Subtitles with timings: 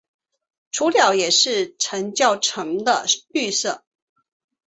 [0.71, 3.83] 雏鸟也是呈较沉的绿色。